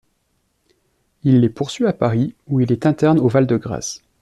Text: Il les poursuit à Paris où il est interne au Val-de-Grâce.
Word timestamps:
Il 1.23 1.41
les 1.41 1.49
poursuit 1.49 1.85
à 1.85 1.93
Paris 1.93 2.33
où 2.47 2.59
il 2.59 2.71
est 2.71 2.87
interne 2.87 3.19
au 3.19 3.27
Val-de-Grâce. 3.27 4.01